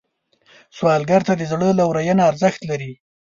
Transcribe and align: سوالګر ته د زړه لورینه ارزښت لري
سوالګر 0.77 1.21
ته 1.27 1.33
د 1.39 1.43
زړه 1.51 1.69
لورینه 1.79 2.21
ارزښت 2.31 2.61
لري 2.69 2.91